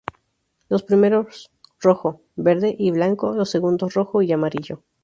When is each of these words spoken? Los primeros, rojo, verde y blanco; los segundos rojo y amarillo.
Los 0.67 0.81
primeros, 0.81 1.51
rojo, 1.79 2.23
verde 2.35 2.75
y 2.75 2.89
blanco; 2.89 3.33
los 3.35 3.51
segundos 3.51 3.93
rojo 3.93 4.23
y 4.23 4.31
amarillo. 4.31 4.81